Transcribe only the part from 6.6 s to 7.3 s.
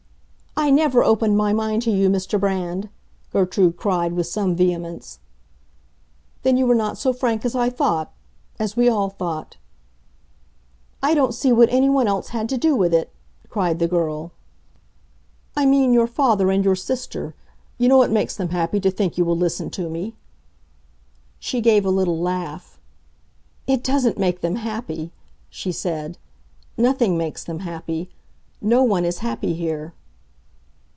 were not so